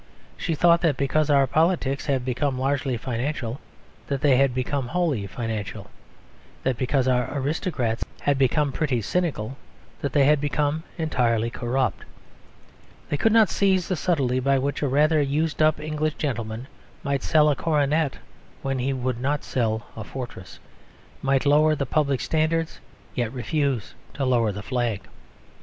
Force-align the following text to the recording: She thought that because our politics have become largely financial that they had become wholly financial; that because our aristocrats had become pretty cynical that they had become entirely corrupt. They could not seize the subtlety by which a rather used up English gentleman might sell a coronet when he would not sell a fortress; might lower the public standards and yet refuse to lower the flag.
She 0.35 0.55
thought 0.55 0.81
that 0.81 0.97
because 0.97 1.29
our 1.29 1.45
politics 1.45 2.07
have 2.07 2.25
become 2.25 2.57
largely 2.57 2.97
financial 2.97 3.61
that 4.07 4.19
they 4.21 4.35
had 4.35 4.51
become 4.51 4.87
wholly 4.87 5.27
financial; 5.27 5.91
that 6.63 6.75
because 6.75 7.07
our 7.07 7.29
aristocrats 7.37 8.03
had 8.21 8.39
become 8.39 8.71
pretty 8.71 9.03
cynical 9.03 9.57
that 9.99 10.11
they 10.13 10.25
had 10.25 10.41
become 10.41 10.81
entirely 10.97 11.51
corrupt. 11.51 12.03
They 13.09 13.17
could 13.17 13.31
not 13.31 13.49
seize 13.49 13.87
the 13.89 13.95
subtlety 13.95 14.39
by 14.39 14.57
which 14.57 14.81
a 14.81 14.87
rather 14.87 15.21
used 15.21 15.61
up 15.61 15.79
English 15.79 16.15
gentleman 16.15 16.67
might 17.03 17.21
sell 17.21 17.47
a 17.47 17.55
coronet 17.55 18.17
when 18.63 18.79
he 18.79 18.93
would 18.93 19.21
not 19.21 19.43
sell 19.43 19.85
a 19.95 20.03
fortress; 20.03 20.57
might 21.21 21.45
lower 21.45 21.75
the 21.75 21.85
public 21.85 22.21
standards 22.21 22.77
and 22.77 23.17
yet 23.19 23.31
refuse 23.33 23.93
to 24.15 24.25
lower 24.25 24.51
the 24.51 24.63
flag. 24.63 25.03